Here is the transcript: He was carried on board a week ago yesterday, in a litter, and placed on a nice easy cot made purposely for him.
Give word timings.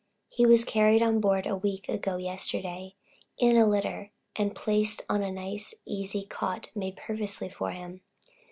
He 0.29 0.47
was 0.47 0.65
carried 0.65 1.03
on 1.03 1.19
board 1.19 1.45
a 1.45 1.55
week 1.55 1.87
ago 1.87 2.17
yesterday, 2.17 2.95
in 3.37 3.55
a 3.55 3.67
litter, 3.69 4.09
and 4.35 4.55
placed 4.55 5.03
on 5.07 5.21
a 5.21 5.31
nice 5.31 5.75
easy 5.85 6.25
cot 6.25 6.71
made 6.73 6.95
purposely 6.97 7.49
for 7.49 7.69
him. 7.69 8.01